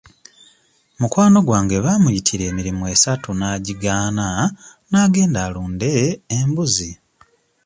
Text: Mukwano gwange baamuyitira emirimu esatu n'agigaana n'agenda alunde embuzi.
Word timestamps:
Mukwano 0.99 1.37
gwange 1.47 1.77
baamuyitira 1.85 2.43
emirimu 2.51 2.83
esatu 2.93 3.29
n'agigaana 3.33 4.27
n'agenda 4.89 5.39
alunde 5.47 5.91
embuzi. 6.37 6.91